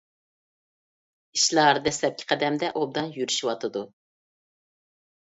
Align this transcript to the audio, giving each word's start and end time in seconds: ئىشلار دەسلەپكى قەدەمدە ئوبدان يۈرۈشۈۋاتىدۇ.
ئىشلار 1.39 1.79
دەسلەپكى 1.87 2.25
قەدەمدە 2.31 2.69
ئوبدان 2.81 3.11
يۈرۈشۈۋاتىدۇ. 3.17 3.83